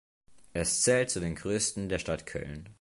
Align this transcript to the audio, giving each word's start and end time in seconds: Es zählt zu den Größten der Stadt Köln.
Es 0.53 0.81
zählt 0.81 1.11
zu 1.11 1.19
den 1.19 1.35
Größten 1.35 1.87
der 1.87 1.99
Stadt 1.99 2.25
Köln. 2.25 2.67